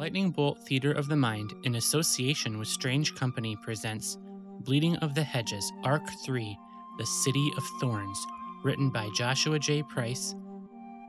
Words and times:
Lightning 0.00 0.30
Bolt 0.30 0.58
Theater 0.66 0.92
of 0.92 1.08
the 1.08 1.16
Mind, 1.16 1.52
in 1.64 1.74
association 1.74 2.58
with 2.58 2.68
Strange 2.68 3.14
Company, 3.14 3.54
presents 3.54 4.16
Bleeding 4.60 4.96
of 5.04 5.14
the 5.14 5.22
Hedges, 5.22 5.70
Arc 5.84 6.08
3 6.24 6.56
The 6.96 7.04
City 7.04 7.52
of 7.58 7.64
Thorns, 7.82 8.18
written 8.64 8.88
by 8.88 9.10
Joshua 9.14 9.58
J. 9.58 9.82
Price, 9.82 10.34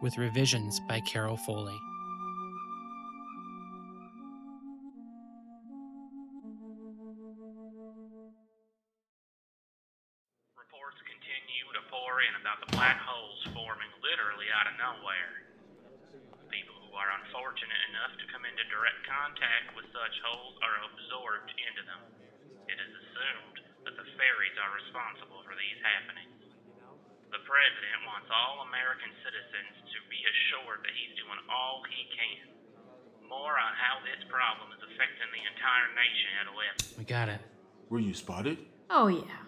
with 0.02 0.18
revisions 0.18 0.82
by 0.90 1.00
Carol 1.00 1.38
Foley. 1.38 1.80
Reports 10.60 11.00
continue 11.08 11.64
to 11.72 11.82
pour 11.90 12.20
in 12.20 12.36
about 12.42 12.60
the 12.60 12.76
black 12.76 13.00
holes 13.00 13.40
forming 13.54 13.88
literally 14.04 14.48
out 14.52 14.68
of 14.68 14.76
nowhere. 14.78 15.51
People 16.92 17.00
who 17.00 17.08
are 17.08 17.24
unfortunate 17.24 17.84
enough 17.96 18.20
to 18.20 18.28
come 18.36 18.44
into 18.44 18.68
direct 18.68 19.00
contact 19.08 19.72
with 19.80 19.88
such 19.96 20.12
holes 20.28 20.60
are 20.60 20.76
absorbed 20.92 21.48
into 21.56 21.88
them. 21.88 22.04
It 22.68 22.76
is 22.76 22.92
assumed 22.92 23.64
that 23.88 23.96
the 23.96 24.04
fairies 24.20 24.60
are 24.60 24.76
responsible 24.76 25.40
for 25.48 25.56
these 25.56 25.80
happenings. 25.80 26.52
The 27.32 27.40
president 27.48 28.12
wants 28.12 28.28
all 28.28 28.68
American 28.68 29.08
citizens 29.24 29.88
to 29.88 30.00
be 30.12 30.20
assured 30.20 30.84
that 30.84 30.92
he's 30.92 31.16
doing 31.16 31.40
all 31.48 31.80
he 31.88 32.12
can. 32.12 32.60
More 33.24 33.56
on 33.56 33.72
how 33.80 34.04
this 34.04 34.20
problem 34.28 34.76
is 34.76 34.84
affecting 34.84 35.32
the 35.32 35.48
entire 35.48 35.96
nation 35.96 36.28
at 36.44 36.52
11. 36.52 37.00
We 37.00 37.08
got 37.08 37.32
it. 37.32 37.40
Were 37.88 38.04
you 38.04 38.12
spotted? 38.12 38.60
Oh, 38.92 39.08
yeah. 39.08 39.48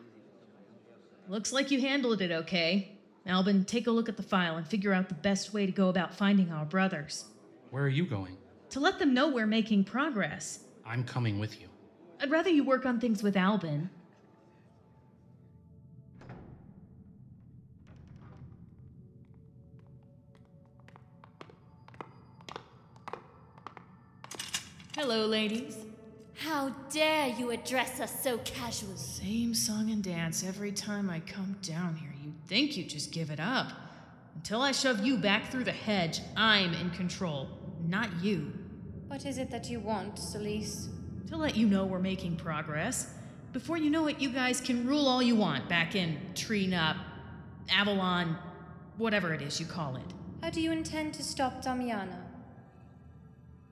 Looks 1.27 1.51
like 1.51 1.75
you 1.75 1.84
handled 1.84 2.23
it 2.23 2.31
okay. 2.48 2.95
Albin, 3.27 3.67
take 3.67 3.87
a 3.87 3.91
look 3.91 4.07
at 4.07 4.15
the 4.15 4.23
file 4.23 4.55
and 4.55 4.63
figure 4.63 4.95
out 4.95 5.12
the 5.12 5.20
best 5.20 5.51
way 5.51 5.68
to 5.68 5.75
go 5.75 5.91
about 5.91 6.15
finding 6.15 6.48
our 6.48 6.63
brothers. 6.63 7.27
Where 7.74 7.85
are 7.85 7.90
you 7.90 8.05
going? 8.05 8.38
To 8.70 8.79
let 8.79 8.99
them 8.99 9.16
know 9.16 9.29
we're 9.29 9.48
making 9.48 9.85
progress. 9.85 10.60
I'm 10.85 11.04
coming 11.04 11.40
with 11.40 11.60
you. 11.60 11.68
I'd 12.21 12.30
rather 12.30 12.52
you 12.52 12.63
work 12.63 12.85
on 12.85 12.99
things 12.99 13.24
with 13.24 13.35
Albin. 13.35 13.90
Hello, 24.96 25.26
ladies. 25.26 25.76
How 26.35 26.70
dare 26.91 27.30
you 27.30 27.49
address 27.49 27.99
us 27.99 28.21
so 28.21 28.37
casually? 28.46 28.98
Same 28.98 29.55
song 29.55 29.90
and 29.90 30.04
dance 30.04 30.43
every 30.43 30.74
time 30.74 31.10
I 31.10 31.21
come 31.21 31.58
down 31.63 31.96
here. 31.96 32.13
You'd 32.24 32.46
think 32.46 32.77
you'd 32.77 32.90
just 32.90 33.12
give 33.12 33.32
it 33.32 33.40
up. 33.40 33.71
Until 34.35 34.62
I 34.62 34.74
shove 34.74 35.04
you 35.04 35.18
back 35.18 35.49
through 35.49 35.63
the 35.63 35.71
hedge, 35.71 36.20
I'm 36.35 36.74
in 36.76 36.91
control, 36.91 37.48
not 37.94 38.10
you. 38.24 38.52
What 39.08 39.24
is 39.24 39.38
it 39.38 39.52
that 39.52 39.70
you 39.70 39.80
want, 39.80 40.16
Celise? 40.16 40.88
To 41.27 41.38
let 41.38 41.55
you 41.55 41.68
know 41.68 41.86
we're 41.86 41.99
making 41.99 42.38
progress. 42.38 43.13
Before 43.52 43.77
you 43.77 43.91
know 43.91 44.08
it, 44.08 44.20
you 44.20 44.30
guys 44.30 44.60
can 44.60 44.88
rule 44.88 45.08
all 45.08 45.22
you 45.22 45.36
want 45.36 45.70
back 45.70 45.94
in 45.94 46.18
Trina, 46.34 46.99
Avalon, 47.70 48.36
whatever 48.98 49.32
it 49.32 49.44
is 49.44 49.60
you 49.60 49.68
call 49.68 49.96
it. 49.96 50.10
How 50.41 50.49
do 50.49 50.60
you 50.60 50.71
intend 50.71 51.14
to 51.14 51.24
stop 51.24 51.64
Damiana? 51.64 52.18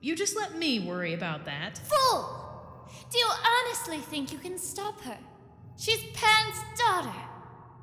You 0.00 0.14
just 0.14 0.36
let 0.36 0.56
me 0.56 0.78
worry 0.78 1.14
about 1.14 1.44
that. 1.46 1.78
Fool! 1.78 2.88
Do 3.10 3.18
you 3.18 3.28
honestly 3.56 3.98
think 3.98 4.30
you 4.30 4.38
can 4.38 4.56
stop 4.56 5.00
her? 5.00 5.18
She's 5.76 6.00
Pan's 6.14 6.60
daughter. 6.78 7.22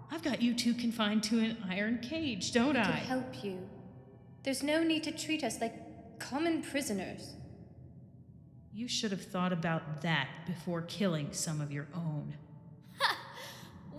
I've 0.09 0.23
got 0.23 0.41
you 0.41 0.53
two 0.53 0.73
confined 0.73 1.21
to 1.23 1.39
an 1.39 1.57
iron 1.69 1.99
cage, 2.01 2.53
don't 2.53 2.77
I? 2.77 2.83
To 2.83 2.89
I? 2.89 3.07
help 3.13 3.43
you. 3.43 3.59
There's 4.43 4.63
no 4.63 4.83
need 4.83 5.03
to 5.03 5.11
treat 5.11 5.43
us 5.43 5.59
like 5.59 5.88
common 6.19 6.61
prisoners. 6.61 7.33
You 8.73 8.87
should 8.87 9.11
have 9.11 9.23
thought 9.23 9.51
about 9.51 10.01
that 10.01 10.27
before 10.45 10.81
killing 10.83 11.29
some 11.31 11.59
of 11.61 11.71
your 11.71 11.87
own. 11.93 12.35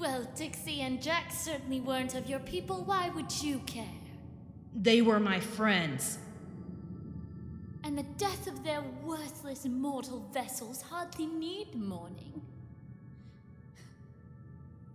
Well, 0.01 0.27
Dixie 0.35 0.81
and 0.81 1.03
Jack 1.03 1.31
certainly 1.31 1.81
weren't 1.81 2.15
of 2.15 2.27
your 2.27 2.39
people. 2.39 2.85
Why 2.85 3.11
would 3.11 3.43
you 3.43 3.59
care? 3.67 3.85
They 4.75 5.03
were 5.03 5.21
my 5.21 5.41
friends. 5.41 6.17
And 7.85 7.99
the 7.99 8.05
death 8.17 8.47
of 8.47 8.65
their 8.65 8.83
worthless 9.05 9.67
mortal 9.67 10.27
vessels 10.33 10.81
hardly 10.81 11.27
need 11.27 11.75
mourning. 11.75 12.41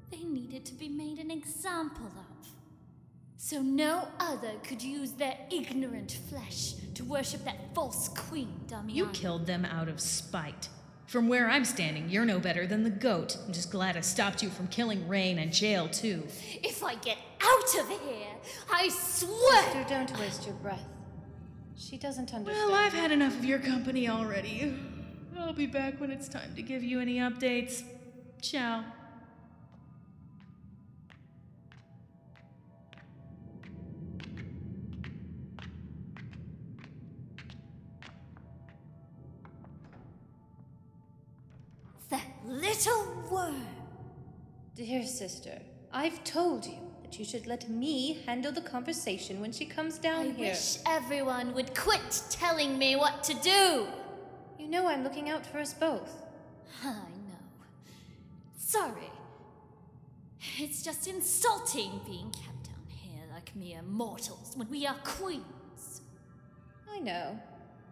They 0.09 0.23
needed 0.23 0.65
to 0.65 0.73
be 0.73 0.89
made 0.89 1.19
an 1.19 1.29
example 1.29 2.07
of. 2.07 2.47
So 3.45 3.61
no 3.61 4.07
other 4.19 4.53
could 4.63 4.81
use 4.81 5.11
their 5.11 5.37
ignorant 5.51 6.17
flesh 6.31 6.73
to 6.95 7.03
worship 7.03 7.45
that 7.45 7.75
false 7.75 8.07
queen, 8.07 8.51
Damiana. 8.67 8.95
You 8.95 9.05
killed 9.09 9.45
them 9.45 9.65
out 9.65 9.87
of 9.87 9.99
spite. 9.99 10.67
From 11.05 11.27
where 11.27 11.47
I'm 11.47 11.63
standing, 11.63 12.09
you're 12.09 12.25
no 12.25 12.39
better 12.39 12.65
than 12.65 12.81
the 12.81 12.89
goat. 12.89 13.37
I'm 13.45 13.53
just 13.53 13.69
glad 13.69 13.97
I 13.97 14.01
stopped 14.01 14.41
you 14.41 14.49
from 14.49 14.67
killing 14.69 15.07
Rain 15.07 15.37
and 15.37 15.53
Jail, 15.53 15.87
too. 15.87 16.23
If 16.63 16.83
I 16.83 16.95
get 16.95 17.19
out 17.39 17.81
of 17.81 17.87
here, 17.87 18.33
I 18.73 18.89
swear. 18.89 19.63
Sister, 19.65 19.85
don't 19.89 20.19
waste 20.19 20.47
your 20.47 20.55
breath. 20.55 20.87
She 21.77 21.99
doesn't 21.99 22.33
understand. 22.33 22.71
Well, 22.71 22.73
I've 22.73 22.93
had 22.93 23.11
enough 23.11 23.37
of 23.37 23.45
your 23.45 23.59
company 23.59 24.09
already. 24.09 24.75
I'll 25.37 25.53
be 25.53 25.67
back 25.67 26.01
when 26.01 26.09
it's 26.09 26.27
time 26.27 26.55
to 26.55 26.63
give 26.63 26.81
you 26.81 26.99
any 26.99 27.17
updates. 27.17 27.83
Ciao. 28.41 28.85
That 42.09 42.25
little 42.45 43.23
worm. 43.31 43.65
Dear 44.75 45.05
sister, 45.05 45.59
I've 45.91 46.23
told 46.23 46.65
you 46.65 46.77
that 47.01 47.17
you 47.17 47.25
should 47.25 47.47
let 47.47 47.69
me 47.69 48.21
handle 48.25 48.51
the 48.51 48.61
conversation 48.61 49.39
when 49.41 49.51
she 49.51 49.65
comes 49.65 49.97
down 49.97 50.27
I 50.27 50.31
here. 50.31 50.49
wish 50.49 50.77
everyone 50.85 51.53
would 51.53 51.73
quit 51.75 52.23
telling 52.29 52.77
me 52.77 52.95
what 52.95 53.23
to 53.23 53.33
do. 53.35 53.87
You 54.59 54.67
know 54.67 54.87
I'm 54.87 55.03
looking 55.03 55.29
out 55.29 55.45
for 55.45 55.59
us 55.59 55.73
both. 55.73 56.23
I 56.83 56.93
know. 56.93 57.45
Sorry. 58.57 59.11
It's 60.57 60.83
just 60.83 61.07
insulting 61.07 62.01
being 62.05 62.31
kept 62.31 62.65
down 62.65 62.85
here 62.89 63.23
like 63.33 63.55
mere 63.55 63.81
mortals 63.81 64.53
when 64.55 64.69
we 64.69 64.85
are 64.85 64.95
queens. 65.03 66.01
I 66.91 66.99
know. 66.99 67.39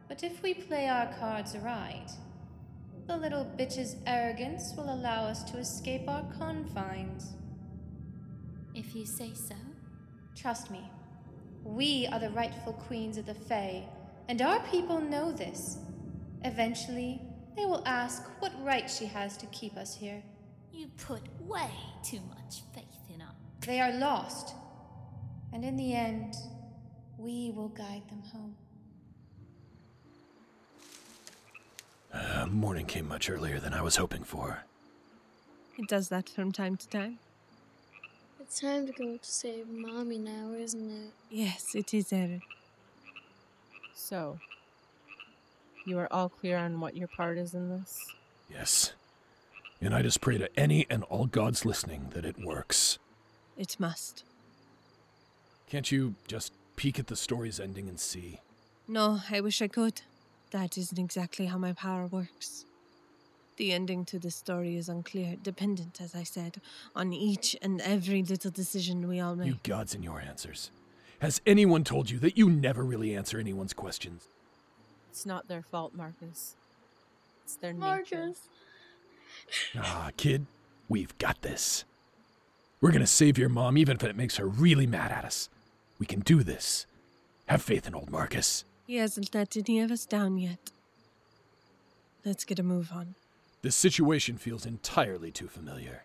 But 0.07 0.23
if 0.23 0.41
we 0.43 0.53
play 0.53 0.87
our 0.87 1.11
cards 1.19 1.57
right, 1.57 2.09
the 3.07 3.17
little 3.17 3.45
bitch's 3.57 3.97
arrogance 4.07 4.73
will 4.77 4.93
allow 4.93 5.23
us 5.23 5.43
to 5.51 5.57
escape 5.57 6.07
our 6.07 6.23
confines. 6.37 7.33
If 8.73 8.95
you 8.95 9.05
say 9.05 9.33
so. 9.33 9.55
Trust 10.35 10.71
me, 10.71 10.89
we 11.63 12.07
are 12.11 12.19
the 12.19 12.29
rightful 12.29 12.73
queens 12.73 13.17
of 13.17 13.25
the 13.25 13.33
Fae, 13.33 13.87
and 14.29 14.41
our 14.41 14.59
people 14.67 14.99
know 14.99 15.31
this. 15.31 15.77
Eventually, 16.43 17.21
they 17.55 17.65
will 17.65 17.83
ask 17.85 18.23
what 18.39 18.51
right 18.63 18.89
she 18.89 19.05
has 19.05 19.37
to 19.37 19.45
keep 19.47 19.77
us 19.77 19.95
here. 19.95 20.23
You 20.71 20.87
put 20.97 21.21
way 21.41 21.69
too 22.03 22.19
much 22.29 22.63
faith 22.73 22.83
in 23.13 23.21
us. 23.21 23.35
They 23.65 23.79
are 23.79 23.93
lost, 23.93 24.55
and 25.51 25.63
in 25.63 25.77
the 25.77 25.93
end, 25.93 26.35
we 27.17 27.51
will 27.55 27.69
guide 27.69 28.03
them 28.09 28.23
home. 28.33 28.55
Uh, 32.13 32.45
morning 32.45 32.85
came 32.85 33.07
much 33.07 33.29
earlier 33.29 33.59
than 33.59 33.73
I 33.73 33.81
was 33.81 33.95
hoping 33.95 34.23
for. 34.23 34.63
It 35.77 35.87
does 35.87 36.09
that 36.09 36.29
from 36.29 36.51
time 36.51 36.77
to 36.77 36.87
time. 36.87 37.17
It's 38.39 38.59
time 38.59 38.85
to 38.85 38.93
go 38.93 39.17
to 39.17 39.19
save 39.23 39.67
Mommy 39.67 40.19
now, 40.19 40.51
isn't 40.55 40.89
it? 40.91 41.11
Yes, 41.31 41.73
it 41.73 41.93
is, 41.93 42.13
Erin. 42.13 42.41
So, 43.95 44.37
you 45.87 45.97
are 45.97 46.11
all 46.11 46.29
clear 46.29 46.57
on 46.57 46.79
what 46.79 46.95
your 46.95 47.07
part 47.07 47.37
is 47.37 47.55
in 47.55 47.69
this? 47.69 47.97
Yes. 48.51 48.93
And 49.81 49.95
I 49.95 50.03
just 50.03 50.21
pray 50.21 50.37
to 50.37 50.49
any 50.59 50.85
and 50.89 51.03
all 51.05 51.25
gods 51.25 51.65
listening 51.65 52.11
that 52.13 52.25
it 52.25 52.37
works. 52.43 52.99
It 53.57 53.75
must. 53.79 54.23
Can't 55.67 55.91
you 55.91 56.15
just 56.27 56.53
peek 56.75 56.99
at 56.99 57.07
the 57.07 57.15
story's 57.15 57.59
ending 57.59 57.89
and 57.89 57.99
see? 57.99 58.41
No, 58.87 59.21
I 59.31 59.41
wish 59.41 59.61
I 59.61 59.67
could. 59.67 60.01
That 60.53 60.77
isn't 60.77 60.99
exactly 60.99 61.47
how 61.47 61.57
my 61.57 61.73
power 61.73 62.05
works. 62.05 62.65
The 63.57 63.73
ending 63.73 64.05
to 64.05 64.19
the 64.19 64.29
story 64.29 64.77
is 64.77 64.87
unclear, 64.87 65.35
dependent, 65.41 65.99
as 65.99 66.13
I 66.13 66.21
said, 66.21 66.61
on 66.95 67.11
each 67.11 67.55
and 67.59 67.81
every 67.81 68.21
little 68.21 68.51
decision 68.51 69.07
we 69.07 69.19
all 69.19 69.35
make. 69.35 69.47
You 69.47 69.57
gods 69.63 69.95
and 69.95 70.03
your 70.03 70.21
answers. 70.21 70.69
Has 71.19 71.41
anyone 71.47 71.83
told 71.83 72.11
you 72.11 72.19
that 72.19 72.37
you 72.37 72.51
never 72.51 72.83
really 72.83 73.15
answer 73.15 73.39
anyone's 73.39 73.73
questions? 73.73 74.27
It's 75.09 75.25
not 75.25 75.47
their 75.47 75.63
fault, 75.63 75.95
Marcus. 75.95 76.55
It's 77.43 77.55
their 77.55 77.73
nature. 77.73 77.85
Marcus. 77.87 78.37
Ah, 79.75 80.11
kid, 80.17 80.45
we've 80.87 81.17
got 81.17 81.41
this. 81.41 81.83
We're 82.79 82.91
gonna 82.91 83.07
save 83.07 83.39
your 83.39 83.49
mom 83.49 83.75
even 83.79 83.95
if 83.95 84.03
it 84.03 84.15
makes 84.15 84.37
her 84.37 84.47
really 84.47 84.85
mad 84.85 85.11
at 85.11 85.25
us. 85.25 85.49
We 85.97 86.05
can 86.05 86.19
do 86.19 86.43
this. 86.43 86.85
Have 87.47 87.63
faith 87.63 87.87
in 87.87 87.95
old 87.95 88.11
Marcus. 88.11 88.65
He 88.85 88.97
hasn't 88.97 89.33
let 89.33 89.55
any 89.55 89.79
of 89.79 89.91
us 89.91 90.05
down 90.05 90.37
yet. 90.37 90.71
Let's 92.25 92.45
get 92.45 92.59
a 92.59 92.63
move 92.63 92.91
on. 92.93 93.15
This 93.61 93.75
situation 93.75 94.37
feels 94.37 94.65
entirely 94.65 95.31
too 95.31 95.47
familiar. 95.47 96.03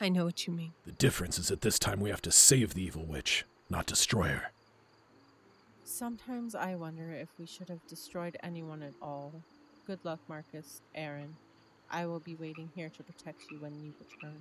I 0.00 0.08
know 0.08 0.24
what 0.24 0.46
you 0.46 0.52
mean. 0.52 0.72
The 0.84 0.92
difference 0.92 1.38
is 1.38 1.48
that 1.48 1.60
this 1.60 1.78
time 1.78 2.00
we 2.00 2.10
have 2.10 2.22
to 2.22 2.32
save 2.32 2.74
the 2.74 2.82
evil 2.82 3.04
witch, 3.04 3.44
not 3.70 3.86
destroy 3.86 4.28
her. 4.28 4.52
Sometimes 5.84 6.54
I 6.54 6.74
wonder 6.74 7.12
if 7.12 7.28
we 7.38 7.46
should 7.46 7.68
have 7.68 7.86
destroyed 7.86 8.36
anyone 8.42 8.82
at 8.82 8.94
all. 9.00 9.32
Good 9.86 10.00
luck, 10.02 10.20
Marcus, 10.28 10.80
Aaron. 10.94 11.36
I 11.90 12.06
will 12.06 12.20
be 12.20 12.34
waiting 12.36 12.70
here 12.74 12.88
to 12.88 13.02
protect 13.02 13.42
you 13.50 13.58
when 13.60 13.74
you 13.78 13.92
return. 14.00 14.40